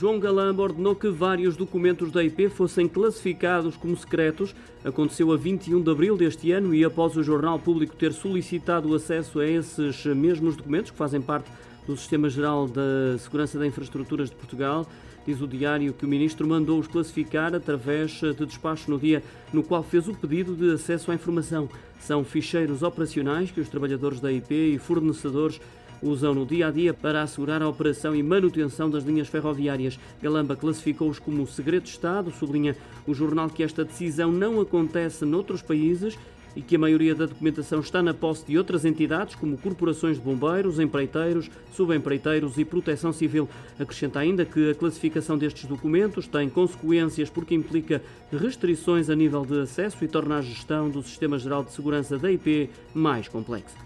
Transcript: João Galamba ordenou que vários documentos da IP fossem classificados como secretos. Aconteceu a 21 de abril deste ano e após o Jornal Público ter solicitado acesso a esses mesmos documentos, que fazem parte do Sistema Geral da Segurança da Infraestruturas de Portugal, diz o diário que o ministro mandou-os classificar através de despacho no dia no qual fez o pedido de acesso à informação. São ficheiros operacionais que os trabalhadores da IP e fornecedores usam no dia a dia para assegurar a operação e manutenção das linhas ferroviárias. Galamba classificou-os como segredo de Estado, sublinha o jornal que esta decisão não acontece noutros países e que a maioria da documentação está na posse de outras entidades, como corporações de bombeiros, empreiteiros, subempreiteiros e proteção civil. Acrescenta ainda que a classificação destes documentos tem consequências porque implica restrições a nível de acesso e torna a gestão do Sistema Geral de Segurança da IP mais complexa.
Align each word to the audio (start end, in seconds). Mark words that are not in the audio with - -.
João 0.00 0.18
Galamba 0.18 0.62
ordenou 0.62 0.96
que 0.96 1.10
vários 1.10 1.58
documentos 1.58 2.10
da 2.10 2.24
IP 2.24 2.48
fossem 2.48 2.88
classificados 2.88 3.76
como 3.76 3.94
secretos. 3.94 4.54
Aconteceu 4.82 5.30
a 5.30 5.36
21 5.36 5.82
de 5.82 5.90
abril 5.90 6.16
deste 6.16 6.50
ano 6.52 6.74
e 6.74 6.82
após 6.82 7.18
o 7.18 7.22
Jornal 7.22 7.58
Público 7.58 7.94
ter 7.94 8.14
solicitado 8.14 8.94
acesso 8.94 9.40
a 9.40 9.46
esses 9.46 10.06
mesmos 10.06 10.56
documentos, 10.56 10.90
que 10.90 10.96
fazem 10.96 11.20
parte 11.20 11.50
do 11.86 11.94
Sistema 11.98 12.30
Geral 12.30 12.66
da 12.66 13.18
Segurança 13.18 13.58
da 13.58 13.66
Infraestruturas 13.66 14.30
de 14.30 14.36
Portugal, 14.36 14.86
diz 15.26 15.38
o 15.42 15.46
diário 15.46 15.92
que 15.92 16.06
o 16.06 16.08
ministro 16.08 16.48
mandou-os 16.48 16.86
classificar 16.86 17.54
através 17.54 18.12
de 18.22 18.46
despacho 18.46 18.90
no 18.90 18.98
dia 18.98 19.22
no 19.52 19.62
qual 19.62 19.82
fez 19.82 20.08
o 20.08 20.14
pedido 20.14 20.54
de 20.54 20.72
acesso 20.72 21.10
à 21.10 21.14
informação. 21.14 21.68
São 21.98 22.24
ficheiros 22.24 22.82
operacionais 22.82 23.50
que 23.50 23.60
os 23.60 23.68
trabalhadores 23.68 24.18
da 24.18 24.32
IP 24.32 24.54
e 24.54 24.78
fornecedores 24.78 25.60
usam 26.02 26.34
no 26.34 26.46
dia 26.46 26.68
a 26.68 26.70
dia 26.70 26.94
para 26.94 27.22
assegurar 27.22 27.62
a 27.62 27.68
operação 27.68 28.14
e 28.14 28.22
manutenção 28.22 28.88
das 28.88 29.04
linhas 29.04 29.28
ferroviárias. 29.28 29.98
Galamba 30.22 30.56
classificou-os 30.56 31.18
como 31.18 31.46
segredo 31.46 31.84
de 31.84 31.90
Estado, 31.90 32.30
sublinha 32.30 32.76
o 33.06 33.14
jornal 33.14 33.48
que 33.48 33.62
esta 33.62 33.84
decisão 33.84 34.30
não 34.32 34.60
acontece 34.60 35.24
noutros 35.24 35.62
países 35.62 36.18
e 36.54 36.62
que 36.62 36.76
a 36.76 36.78
maioria 36.78 37.14
da 37.14 37.26
documentação 37.26 37.80
está 37.80 38.02
na 38.02 38.14
posse 38.14 38.46
de 38.46 38.58
outras 38.58 38.84
entidades, 38.84 39.34
como 39.34 39.56
corporações 39.56 40.16
de 40.16 40.22
bombeiros, 40.22 40.78
empreiteiros, 40.78 41.50
subempreiteiros 41.72 42.58
e 42.58 42.64
proteção 42.64 43.12
civil. 43.12 43.48
Acrescenta 43.78 44.18
ainda 44.18 44.44
que 44.44 44.70
a 44.70 44.74
classificação 44.74 45.38
destes 45.38 45.64
documentos 45.64 46.26
tem 46.26 46.48
consequências 46.48 47.30
porque 47.30 47.54
implica 47.54 48.02
restrições 48.32 49.08
a 49.10 49.14
nível 49.14 49.44
de 49.44 49.60
acesso 49.60 50.04
e 50.04 50.08
torna 50.08 50.38
a 50.38 50.42
gestão 50.42 50.88
do 50.88 51.02
Sistema 51.02 51.38
Geral 51.38 51.64
de 51.64 51.72
Segurança 51.72 52.18
da 52.18 52.30
IP 52.30 52.70
mais 52.94 53.28
complexa. 53.28 53.76